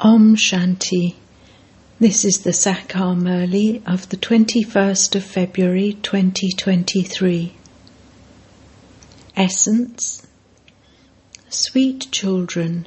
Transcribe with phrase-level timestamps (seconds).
[0.00, 1.16] Om Shanti.
[1.98, 7.52] This is the Sakar Murli of the 21st of February 2023.
[9.36, 10.24] Essence
[11.48, 12.86] Sweet children,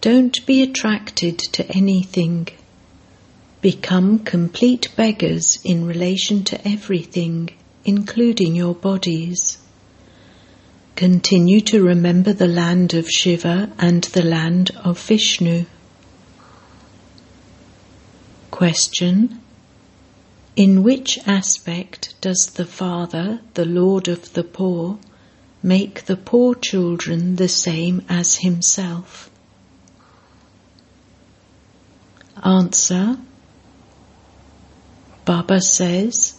[0.00, 2.48] don't be attracted to anything.
[3.60, 7.50] Become complete beggars in relation to everything,
[7.84, 9.58] including your bodies.
[10.96, 15.66] Continue to remember the land of Shiva and the land of Vishnu.
[18.50, 19.40] Question
[20.56, 24.98] In which aspect does the Father, the Lord of the poor,
[25.62, 29.30] make the poor children the same as himself?
[32.42, 33.18] Answer
[35.24, 36.34] Baba says,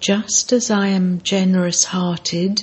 [0.00, 2.62] just as I am generous hearted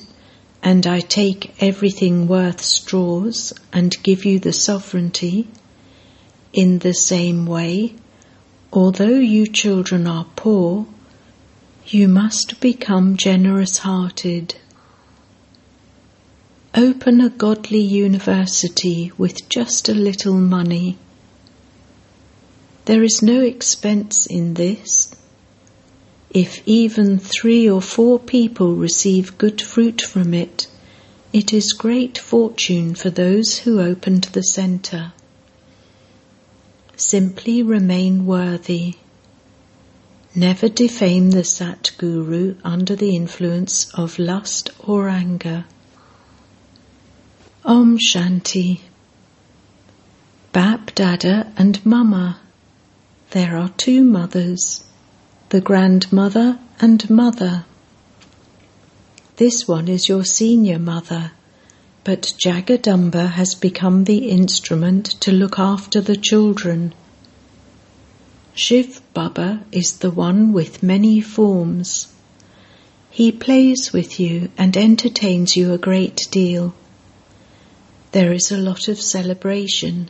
[0.61, 5.47] and I take everything worth straws and give you the sovereignty,
[6.53, 7.95] in the same way
[8.71, 10.85] Although you children are poor,
[11.87, 14.55] you must become generous hearted.
[16.75, 20.97] Open a godly university with just a little money.
[22.85, 25.15] There is no expense in this.
[26.29, 30.67] If even three or four people receive good fruit from it,
[31.33, 35.11] it is great fortune for those who opened the centre.
[36.99, 38.95] Simply remain worthy.
[40.35, 45.63] Never defame the Sat Guru under the influence of lust or anger.
[47.63, 48.81] Om Shanti.
[50.51, 52.41] Bap Dada and Mama.
[53.31, 54.83] There are two mothers,
[55.49, 57.63] the grandmother and mother.
[59.37, 61.31] This one is your senior mother
[62.03, 66.93] but Jagadamba has become the instrument to look after the children.
[68.53, 72.07] Shiv Baba is the one with many forms.
[73.09, 76.73] He plays with you and entertains you a great deal.
[78.11, 80.09] There is a lot of celebration.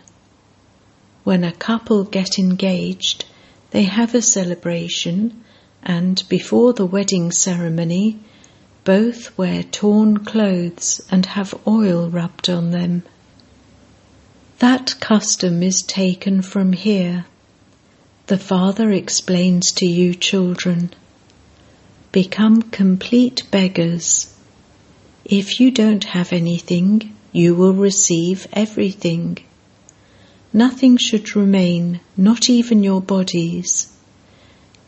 [1.24, 3.26] When a couple get engaged,
[3.72, 5.44] they have a celebration
[5.84, 8.20] and before the wedding ceremony,
[8.84, 13.04] both wear torn clothes and have oil rubbed on them.
[14.60, 17.26] That custom is taken from here.
[18.28, 20.92] The Father explains to you, children.
[22.12, 24.36] Become complete beggars.
[25.26, 29.38] If you don't have anything, you will receive everything.
[30.52, 33.96] Nothing should remain, not even your bodies.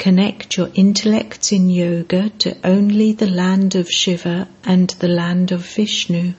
[0.02, 5.64] Connect your intellects in yoga to only the land of Shiva and the land of
[5.64, 6.34] Vishnu.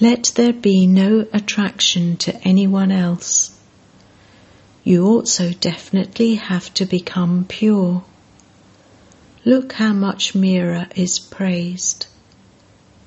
[0.00, 3.56] Let there be no attraction to anyone else.
[4.82, 8.02] You also definitely have to become pure.
[9.44, 12.06] Look how much Meera is praised.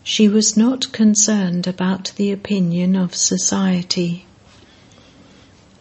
[0.04, 4.26] She was not concerned about the opinion of society.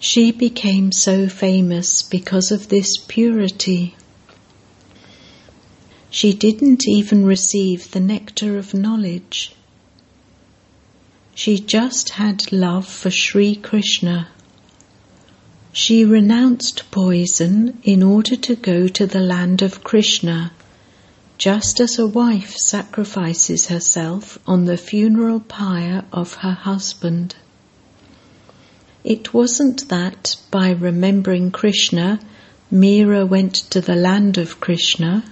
[0.03, 3.97] She became so famous because of this purity.
[6.09, 9.55] She didn't even receive the nectar of knowledge.
[11.35, 14.29] She just had love for Sri Krishna.
[15.71, 20.53] She renounced poison in order to go to the land of Krishna,
[21.37, 27.35] just as a wife sacrifices herself on the funeral pyre of her husband.
[29.05, 32.21] It wasn't that by remembering Krishna,
[32.71, 35.25] Mira went to the land of Krishna.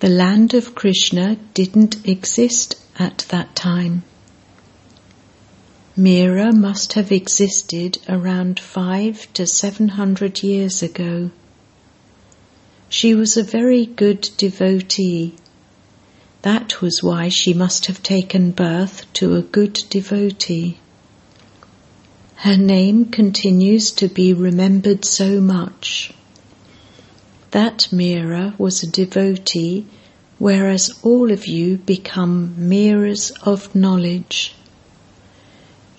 [0.00, 4.02] The land of Krishna didn't exist at that time.
[5.96, 11.30] Mira must have existed around five to seven hundred years ago.
[12.90, 15.36] She was a very good devotee.
[16.42, 20.79] That was why she must have taken birth to a good devotee.
[22.42, 26.10] Her name continues to be remembered so much.
[27.50, 29.84] That Meera was a devotee,
[30.38, 34.54] whereas all of you become mirrors of knowledge.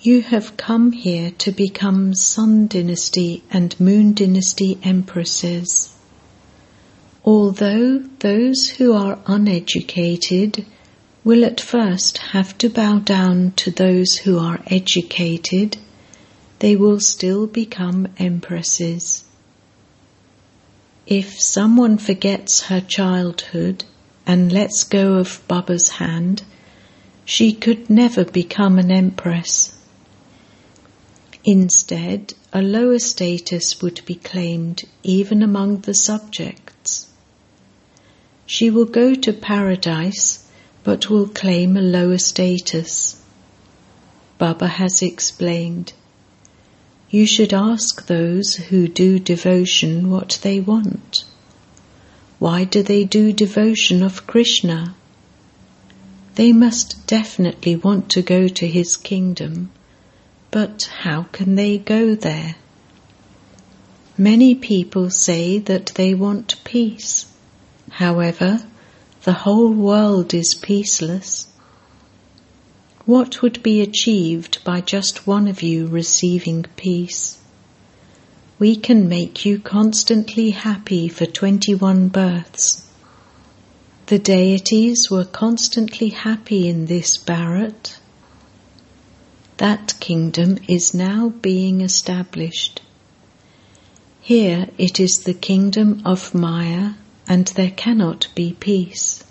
[0.00, 5.94] You have come here to become Sun Dynasty and Moon Dynasty empresses.
[7.24, 10.66] Although those who are uneducated
[11.22, 15.76] will at first have to bow down to those who are educated,
[16.62, 19.24] they will still become empresses.
[21.08, 23.84] If someone forgets her childhood
[24.24, 26.44] and lets go of Baba's hand,
[27.24, 29.76] she could never become an empress.
[31.44, 37.08] Instead, a lower status would be claimed even among the subjects.
[38.46, 40.48] She will go to paradise
[40.84, 43.20] but will claim a lower status.
[44.38, 45.92] Baba has explained
[47.12, 51.24] you should ask those who do devotion what they want.
[52.38, 54.94] Why do they do devotion of Krishna?
[56.36, 59.70] They must definitely want to go to his kingdom,
[60.50, 62.56] but how can they go there?
[64.16, 67.26] Many people say that they want peace.
[67.90, 68.64] However,
[69.24, 71.51] the whole world is peaceless.
[73.04, 77.38] What would be achieved by just one of you receiving peace?
[78.60, 82.86] We can make you constantly happy for 21 births.
[84.06, 87.96] The deities were constantly happy in this Bharat.
[89.56, 92.82] That kingdom is now being established.
[94.20, 96.90] Here it is the kingdom of Maya
[97.26, 99.24] and there cannot be peace.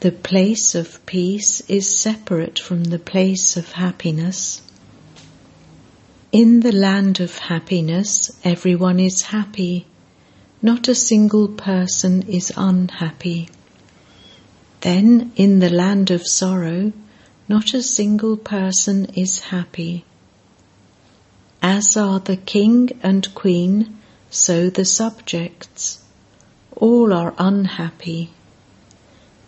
[0.00, 4.60] The place of peace is separate from the place of happiness.
[6.32, 9.86] In the land of happiness, everyone is happy.
[10.60, 13.48] Not a single person is unhappy.
[14.82, 16.92] Then, in the land of sorrow,
[17.48, 20.04] not a single person is happy.
[21.62, 23.96] As are the king and queen,
[24.30, 26.04] so the subjects.
[26.76, 28.30] All are unhappy.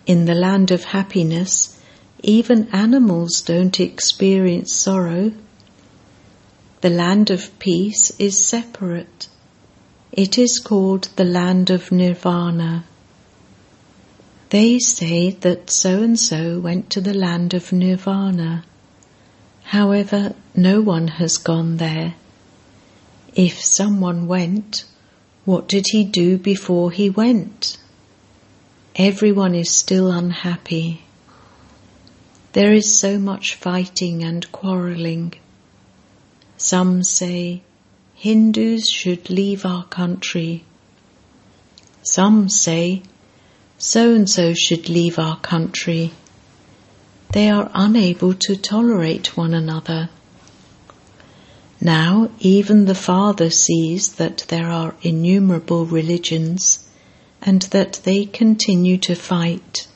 [0.08, 1.78] In the land of happiness,
[2.22, 5.32] even animals don't experience sorrow.
[6.81, 9.28] The land of peace is separate.
[10.10, 12.84] It is called the land of nirvana.
[14.49, 18.64] They say that so and so went to the land of nirvana.
[19.64, 22.14] However, no one has gone there.
[23.34, 24.87] If someone went,
[25.44, 27.76] what did he do before he went?
[29.00, 31.00] Everyone is still unhappy.
[32.52, 35.34] There is so much fighting and quarrelling.
[36.56, 37.62] Some say
[38.16, 40.64] Hindus should leave our country.
[42.02, 43.02] Some say
[43.78, 46.10] so and so should leave our country.
[47.30, 50.08] They are unable to tolerate one another.
[51.80, 56.88] Now even the Father sees that there are innumerable religions
[57.43, 59.87] and that they continue to fight.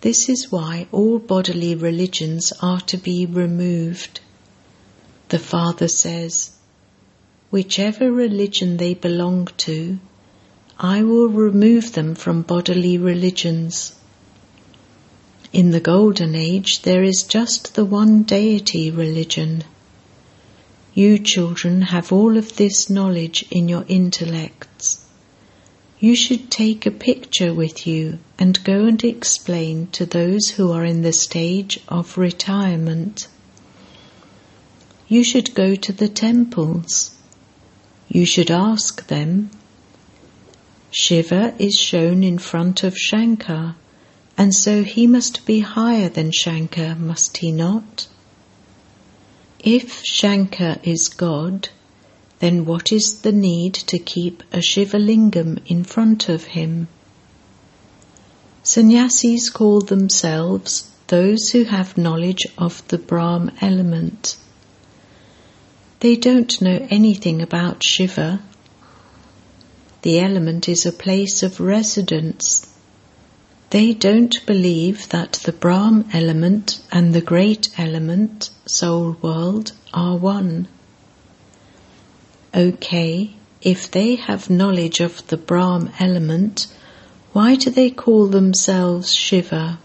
[0.00, 4.20] This is why all bodily religions are to be removed.
[5.28, 6.50] The Father says,
[7.50, 9.98] Whichever religion they belong to,
[10.78, 13.94] I will remove them from bodily religions.
[15.52, 19.64] In the Golden Age, there is just the one deity religion.
[20.94, 25.03] You children have all of this knowledge in your intellects
[26.04, 30.84] you should take a picture with you and go and explain to those who are
[30.84, 33.26] in the stage of retirement.
[35.08, 37.16] You should go to the temples.
[38.06, 39.50] You should ask them.
[40.90, 43.74] Shiva is shown in front of Shankar,
[44.36, 48.08] and so he must be higher than Shankar, must he not?
[49.60, 51.70] If Shankar is God,
[52.40, 56.88] then what is the need to keep a Shivalingam in front of him?
[58.62, 64.36] Sannyasis call themselves those who have knowledge of the Brahm element.
[66.00, 68.40] They don't know anything about Shiva.
[70.02, 72.66] The element is a place of residence.
[73.70, 80.68] They don't believe that the Brahm element and the great element, soul world, are one.
[82.56, 86.68] Okay, if they have knowledge of the Brahm element,
[87.32, 89.80] why do they call themselves Shiva?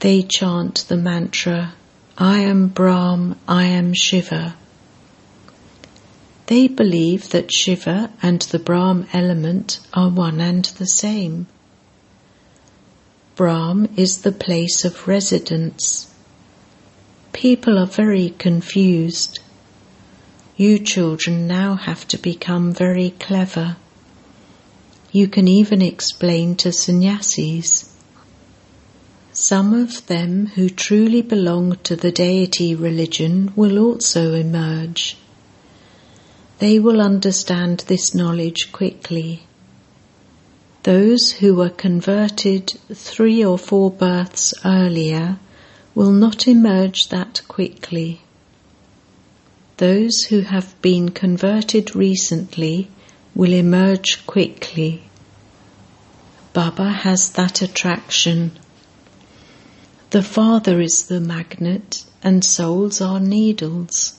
[0.00, 1.74] They chant the mantra,
[2.16, 4.56] I am Brahm, I am Shiva.
[6.46, 11.46] They believe that Shiva and the Brahm element are one and the same.
[13.36, 16.12] Brahm is the place of residence.
[17.32, 19.38] People are very confused.
[20.60, 23.76] You children now have to become very clever.
[25.12, 27.94] You can even explain to sannyasis.
[29.30, 35.16] Some of them who truly belong to the deity religion will also emerge.
[36.58, 39.44] They will understand this knowledge quickly.
[40.82, 45.38] Those who were converted three or four births earlier
[45.94, 48.22] will not emerge that quickly.
[49.78, 52.88] Those who have been converted recently
[53.34, 55.02] will emerge quickly.
[56.52, 58.58] Baba has that attraction.
[60.10, 64.18] The Father is the magnet and souls are needles.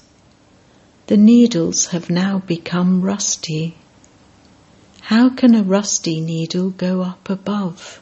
[1.08, 3.76] The needles have now become rusty.
[5.02, 8.00] How can a rusty needle go up above?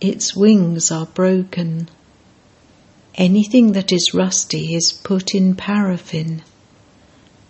[0.00, 1.88] Its wings are broken.
[3.20, 6.42] Anything that is rusty is put in paraffin.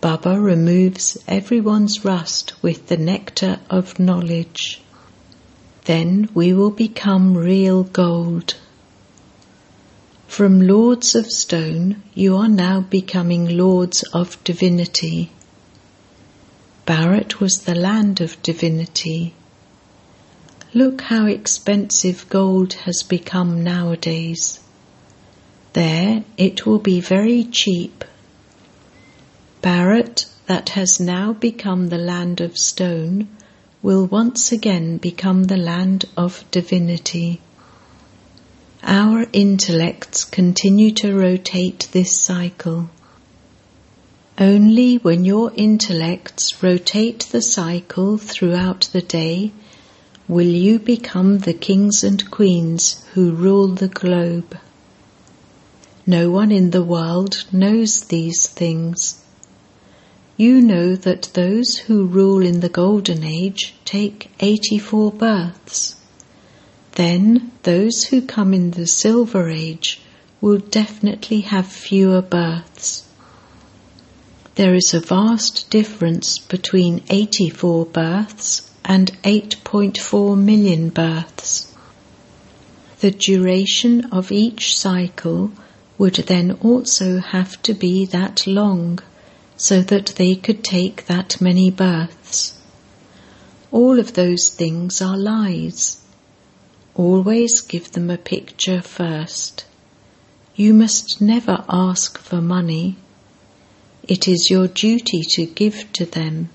[0.01, 4.81] Baba removes everyone's rust with the nectar of knowledge.
[5.85, 8.55] Then we will become real gold.
[10.27, 15.31] From lords of stone, you are now becoming lords of divinity.
[16.85, 19.35] Bharat was the land of divinity.
[20.73, 24.60] Look how expensive gold has become nowadays.
[25.73, 28.03] There it will be very cheap.
[29.61, 33.29] Bharat, that has now become the land of stone,
[33.81, 37.39] will once again become the land of divinity.
[38.83, 42.89] Our intellects continue to rotate this cycle.
[44.37, 49.51] Only when your intellects rotate the cycle throughout the day
[50.27, 54.57] will you become the kings and queens who rule the globe.
[56.05, 59.23] No one in the world knows these things.
[60.35, 65.95] You know that those who rule in the Golden Age take 84 births.
[66.93, 70.01] Then those who come in the Silver Age
[70.41, 73.07] will definitely have fewer births.
[74.55, 81.71] There is a vast difference between 84 births and 8.4 million births.
[82.99, 85.51] The duration of each cycle
[86.01, 88.97] would then also have to be that long
[89.55, 92.57] so that they could take that many births.
[93.71, 96.01] All of those things are lies.
[96.95, 99.63] Always give them a picture first.
[100.55, 102.95] You must never ask for money.
[104.07, 106.49] It is your duty to give to them.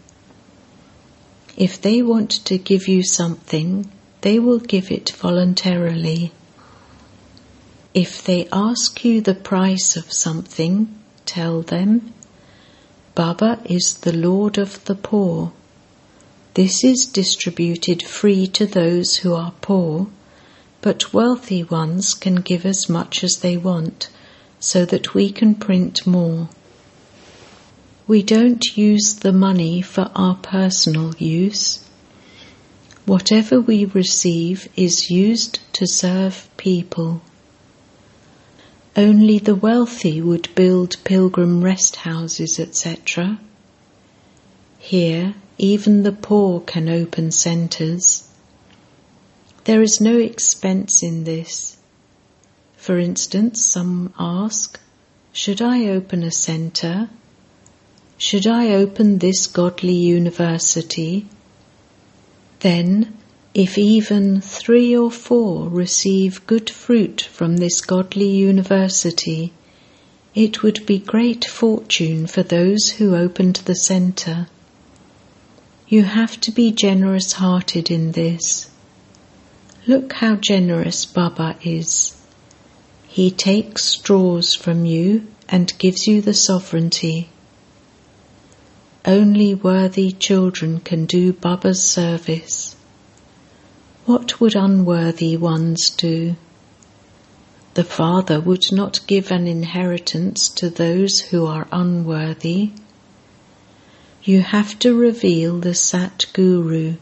[1.56, 6.32] If they want to give you something, they will give it voluntarily.
[7.96, 12.12] If they ask you the price of something, tell them,
[13.14, 15.54] Baba is the Lord of the poor.
[16.52, 20.08] This is distributed free to those who are poor,
[20.82, 24.10] but wealthy ones can give as much as they want
[24.60, 26.50] so that we can print more.
[28.06, 31.82] We don't use the money for our personal use.
[33.06, 37.22] Whatever we receive is used to serve people.
[38.98, 43.38] Only the wealthy would build pilgrim rest houses, etc.
[44.78, 48.26] Here, even the poor can open centres.
[49.64, 51.76] There is no expense in this.
[52.78, 54.80] For instance, some ask,
[55.30, 57.10] Should I open a centre?
[58.16, 61.26] Should I open this godly university?
[62.60, 63.15] Then
[63.56, 69.50] if even three or four receive good fruit from this godly university,
[70.34, 74.46] it would be great fortune for those who opened the centre.
[75.88, 78.68] You have to be generous hearted in this.
[79.86, 82.14] Look how generous Baba is.
[83.08, 87.30] He takes straws from you and gives you the sovereignty.
[89.06, 92.75] Only worthy children can do Baba's service.
[94.06, 96.36] What would unworthy ones do?
[97.74, 102.70] The Father would not give an inheritance to those who are unworthy.
[104.22, 106.98] You have to reveal the Sat Guru.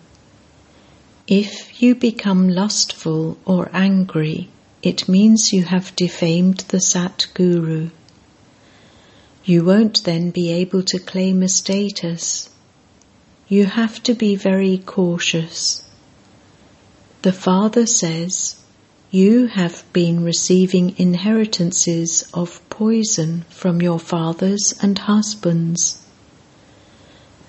[1.26, 4.48] If you become lustful or angry,
[4.82, 7.90] it means you have defamed the Sat Guru.
[9.44, 12.48] You won't then be able to claim a status.
[13.46, 15.83] You have to be very cautious.
[17.24, 18.56] The Father says,
[19.10, 26.02] You have been receiving inheritances of poison from your fathers and husbands.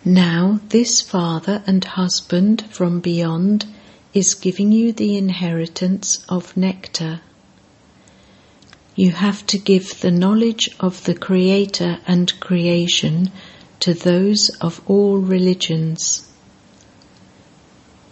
[0.05, 3.65] Now, this father and husband from beyond
[4.13, 7.19] is giving you the inheritance of nectar.
[8.95, 13.29] You have to give the knowledge of the Creator and creation
[13.81, 16.31] to those of all religions.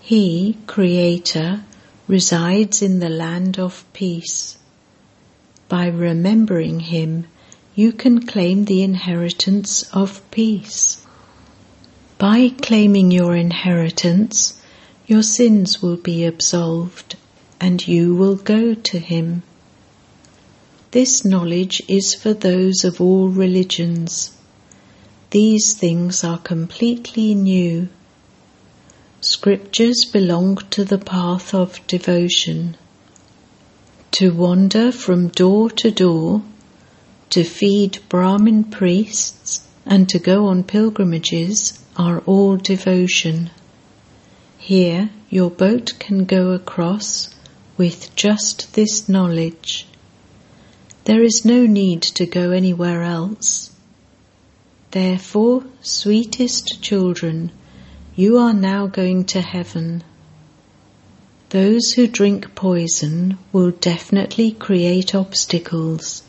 [0.06, 1.64] He, Creator,
[2.10, 4.58] resides in the land of peace.
[5.70, 7.28] By remembering Him,
[7.74, 10.98] you can claim the inheritance of peace.
[12.18, 14.60] By claiming your inheritance,
[15.08, 17.16] your sins will be absolved
[17.62, 19.44] and you will go to Him.
[20.92, 24.32] This knowledge is for those of all religions.
[25.30, 27.88] These things are completely new.
[29.26, 32.76] Scriptures belong to the path of devotion.
[34.12, 36.42] To wander from door to door,
[37.30, 43.50] to feed Brahmin priests, and to go on pilgrimages are all devotion.
[44.58, 47.34] Here your boat can go across
[47.78, 49.88] with just this knowledge.
[51.06, 53.72] There is no need to go anywhere else.
[54.92, 57.54] Therefore, sweetest children,
[58.16, 60.04] you are now going to heaven.
[61.50, 66.22] Those who drink poison will definitely create obstacles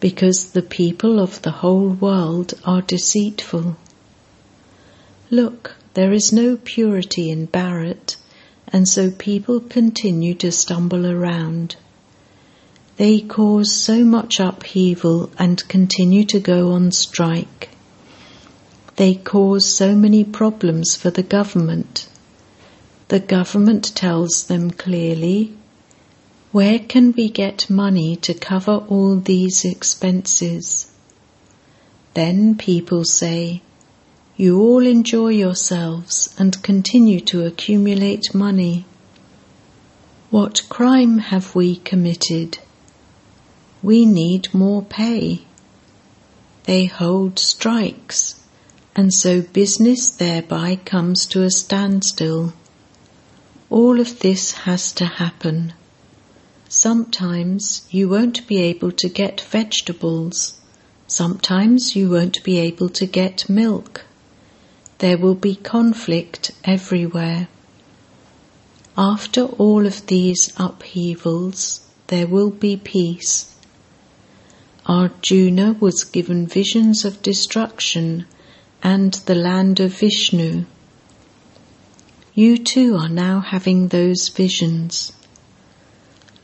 [0.00, 3.76] because the people of the whole world are deceitful.
[5.30, 8.16] Look, there is no purity in Bharat,
[8.68, 11.76] and so people continue to stumble around.
[12.96, 17.68] They cause so much upheaval and continue to go on strike.
[18.98, 22.08] They cause so many problems for the government.
[23.06, 25.56] The government tells them clearly,
[26.50, 30.90] where can we get money to cover all these expenses?
[32.14, 33.62] Then people say,
[34.36, 38.84] you all enjoy yourselves and continue to accumulate money.
[40.30, 42.58] What crime have we committed?
[43.80, 45.42] We need more pay.
[46.64, 48.37] They hold strikes
[48.98, 52.52] and so business thereby comes to a standstill.
[53.70, 55.72] All of this has to happen.
[56.68, 60.60] Sometimes you won't be able to get vegetables.
[61.06, 64.04] Sometimes you won't be able to get milk.
[64.98, 67.46] There will be conflict everywhere.
[68.96, 73.54] After all of these upheavals, there will be peace.
[74.86, 78.26] Arjuna was given visions of destruction
[78.82, 80.64] and the land of Vishnu.
[82.34, 85.12] You too are now having those visions.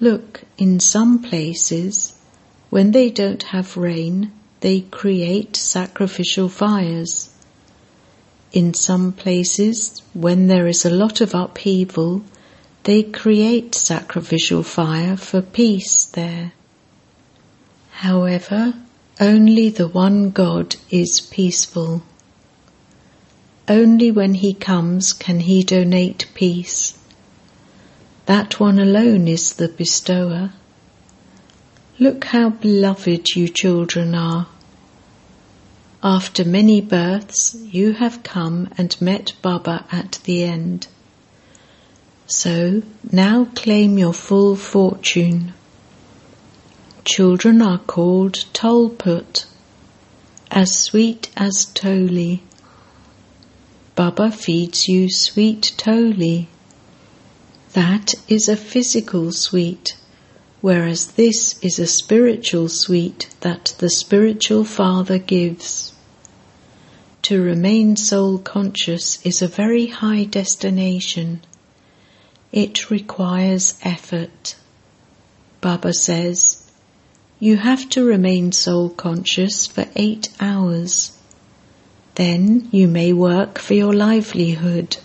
[0.00, 2.18] Look, in some places,
[2.70, 7.30] when they don't have rain, they create sacrificial fires.
[8.52, 12.24] In some places, when there is a lot of upheaval,
[12.84, 16.52] they create sacrificial fire for peace there.
[17.92, 18.74] However,
[19.20, 22.02] only the one God is peaceful.
[23.68, 26.98] Only when He comes can He donate peace.
[28.26, 30.52] That one alone is the bestower.
[31.98, 34.48] Look how beloved you children are.
[36.02, 40.88] After many births, you have come and met Baba at the end.
[42.26, 45.54] So now claim your full fortune.
[47.04, 49.46] Children are called Tolput,
[50.50, 52.42] as sweet as Toli.
[53.96, 56.48] Baba feeds you sweet toli.
[57.74, 59.96] That is a physical sweet,
[60.60, 65.92] whereas this is a spiritual sweet that the spiritual Father gives.
[67.22, 71.42] To remain soul conscious is a very high destination.
[72.50, 74.56] It requires effort.
[75.60, 76.64] Baba says,
[77.38, 81.13] you have to remain soul conscious for eight hours.
[82.14, 84.98] Then you may work for your livelihood.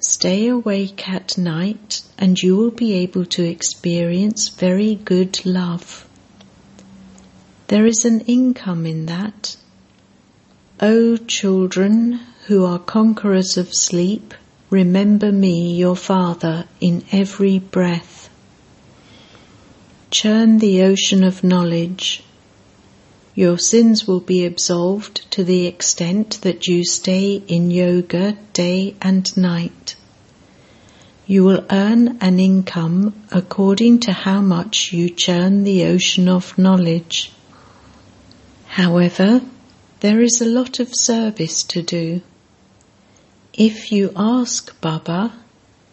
[0.00, 6.06] Stay awake at night and you will be able to experience very good love.
[7.68, 9.56] There is an income in that.
[10.80, 14.34] O children who are conquerors of sleep,
[14.70, 18.28] remember me, your Father, in every breath.
[20.10, 22.22] Churn the ocean of knowledge
[23.40, 29.34] your sins will be absolved to the extent that you stay in yoga day and
[29.34, 29.96] night.
[31.26, 37.32] You will earn an income according to how much you churn the ocean of knowledge.
[38.66, 39.40] However,
[40.00, 42.20] there is a lot of service to do.
[43.54, 45.32] If you ask Baba,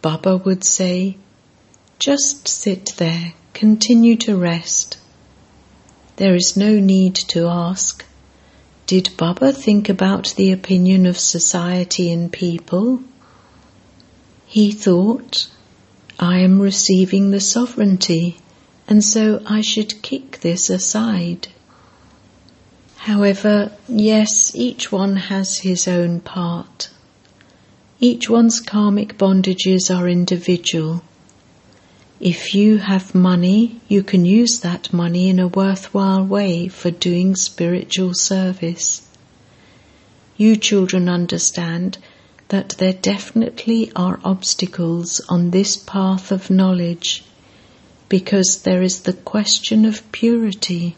[0.02, 1.16] Baba would say,
[1.98, 4.97] just sit there, continue to rest.
[6.18, 8.04] There is no need to ask,
[8.88, 13.04] did Baba think about the opinion of society and people?
[14.44, 15.46] He thought,
[16.18, 18.38] I am receiving the sovereignty,
[18.88, 21.46] and so I should kick this aside.
[22.96, 26.90] However, yes, each one has his own part.
[28.00, 31.04] Each one's karmic bondages are individual.
[32.20, 37.36] If you have money, you can use that money in a worthwhile way for doing
[37.36, 39.02] spiritual service.
[40.36, 41.98] You children understand
[42.48, 47.22] that there definitely are obstacles on this path of knowledge
[48.08, 50.96] because there is the question of purity.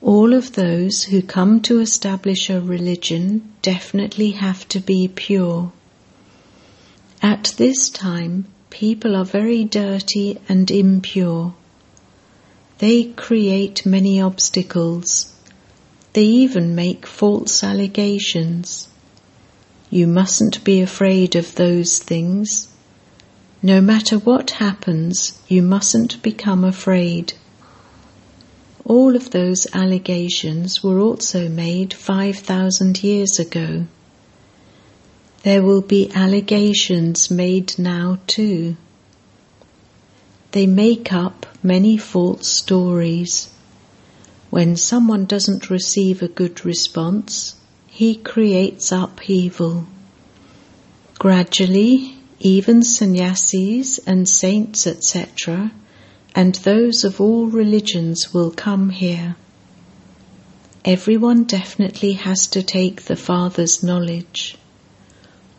[0.00, 5.72] All of those who come to establish a religion definitely have to be pure.
[7.20, 11.54] At this time, people are very dirty and impure.
[12.78, 15.32] They create many obstacles.
[16.12, 18.88] They even make false allegations.
[19.90, 22.66] You mustn't be afraid of those things.
[23.62, 27.34] No matter what happens, you mustn't become afraid.
[28.84, 33.86] All of those allegations were also made 5,000 years ago.
[35.44, 38.78] There will be allegations made now too.
[40.52, 43.50] They make up many false stories.
[44.48, 49.84] When someone doesn't receive a good response, he creates upheaval.
[51.18, 55.72] Gradually, even sannyasis and saints, etc.,
[56.34, 59.36] and those of all religions will come here.
[60.86, 64.56] Everyone definitely has to take the Father's knowledge.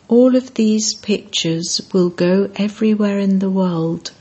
[0.08, 4.12] All of these pictures will go everywhere in the world.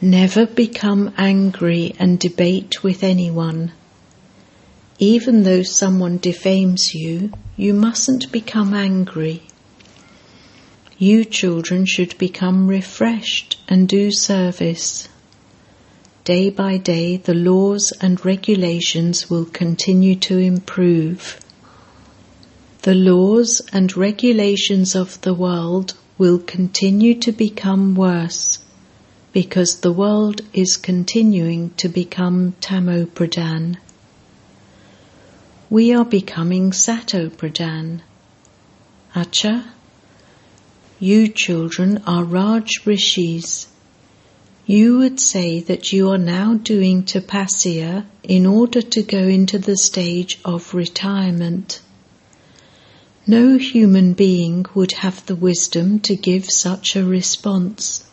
[0.00, 3.72] Never become angry and debate with anyone.
[4.98, 9.42] Even though someone defames you, you mustn't become angry.
[10.98, 15.08] You children should become refreshed and do service.
[16.24, 21.40] Day by day, the laws and regulations will continue to improve.
[22.86, 28.60] The laws and regulations of the world will continue to become worse
[29.32, 33.78] because the world is continuing to become Tamopradhan.
[35.68, 38.02] We are becoming Satopradhan.
[39.16, 39.64] Acha,
[41.00, 43.66] you children are Raj Rishis.
[44.64, 49.76] You would say that you are now doing tapasya in order to go into the
[49.76, 51.80] stage of retirement.
[53.28, 58.04] No human being would have the wisdom to give such a response.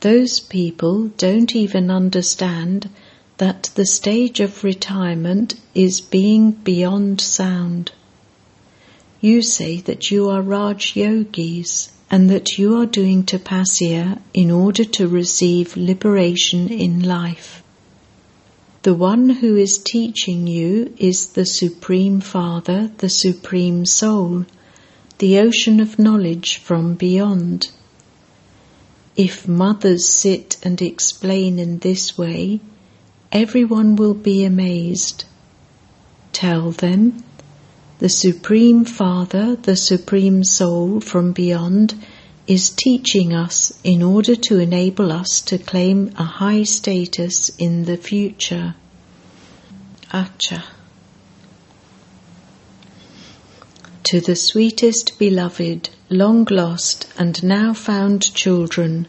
[0.00, 2.90] Those people don't even understand
[3.36, 7.92] that the stage of retirement is being beyond sound.
[9.20, 14.84] You say that you are Raj Yogis and that you are doing tapasya in order
[14.84, 17.59] to receive liberation in life.
[18.82, 24.46] The one who is teaching you is the Supreme Father, the Supreme Soul,
[25.18, 27.68] the ocean of knowledge from beyond.
[29.16, 32.60] If mothers sit and explain in this way,
[33.30, 35.26] everyone will be amazed.
[36.32, 37.22] Tell them,
[37.98, 42.02] the Supreme Father, the Supreme Soul from beyond,
[42.46, 47.96] is teaching us in order to enable us to claim a high status in the
[47.96, 48.74] future.
[50.12, 50.64] Acha.
[54.04, 59.06] To the sweetest beloved, long lost and now found children,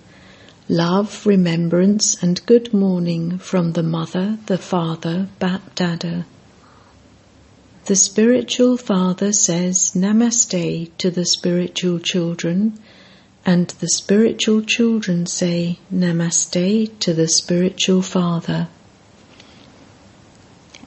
[0.70, 6.26] love, remembrance, and good morning from the Mother, the Father, Bap Dada.
[7.86, 12.78] The spiritual father says Namaste to the spiritual children,
[13.46, 18.68] and the spiritual children say Namaste to the spiritual father.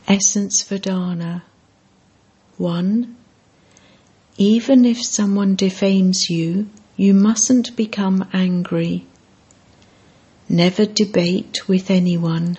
[0.07, 1.43] Essence Vedana
[2.59, 3.17] 1.
[4.37, 9.07] Even if someone defames you, you mustn't become angry.
[10.49, 12.59] Never debate with anyone.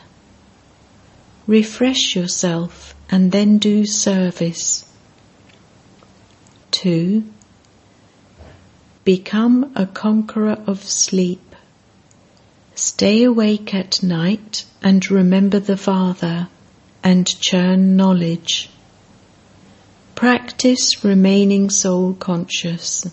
[1.48, 4.92] Refresh yourself and then do service.
[6.72, 7.24] 2.
[9.06, 11.56] Become a conqueror of sleep.
[12.74, 16.50] Stay awake at night and remember the Father
[17.04, 18.70] and churn knowledge.
[20.16, 23.06] Practice remaining soul conscious.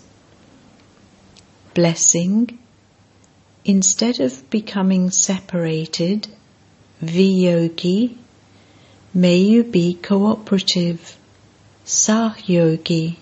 [1.75, 2.57] Blessing
[3.65, 6.27] Instead of becoming separated,
[7.01, 8.17] Viyogi,
[9.13, 11.15] may you be cooperative,
[11.85, 13.17] Sahyogi,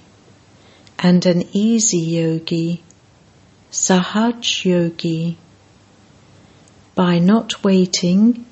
[1.03, 2.83] and an easy yogi,
[3.71, 5.37] Sahaj yogi.
[6.93, 8.45] By not waiting,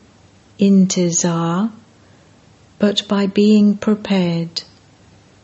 [0.58, 1.72] intizar,
[2.80, 4.64] but by being prepared.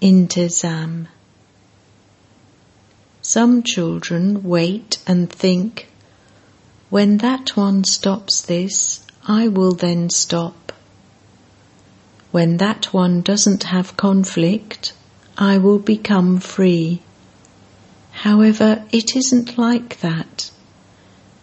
[0.01, 1.07] Intizam.
[3.21, 5.87] Some children wait and think,
[6.89, 10.71] when that one stops this, I will then stop.
[12.31, 14.93] When that one doesn't have conflict,
[15.37, 17.01] I will become free.
[18.11, 20.51] However, it isn't like that.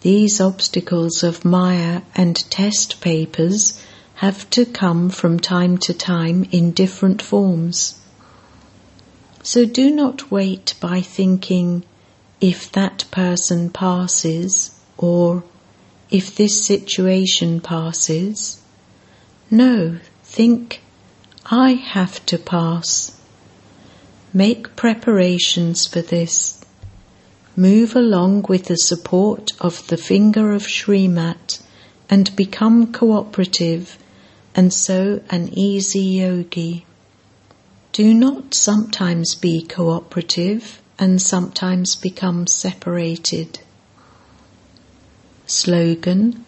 [0.00, 3.80] These obstacles of Maya and test papers
[4.16, 8.00] have to come from time to time in different forms.
[9.42, 11.84] So do not wait by thinking,
[12.40, 15.44] if that person passes, or
[16.10, 18.62] if this situation passes.
[19.50, 20.80] No, think,
[21.46, 23.18] I have to pass.
[24.34, 26.62] Make preparations for this
[27.54, 31.60] move along with the support of the finger of Srimat
[32.08, 33.98] and become cooperative
[34.54, 36.86] and so an easy yogi.
[37.92, 43.60] Do not sometimes be cooperative and sometimes become separated.
[45.46, 46.46] Slogan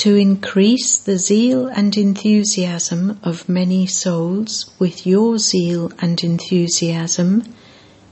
[0.00, 7.44] To increase the zeal and enthusiasm of many souls with your zeal and enthusiasm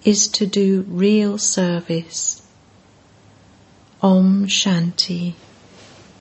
[0.05, 2.43] is to do real service.
[4.03, 5.33] Om Shanti.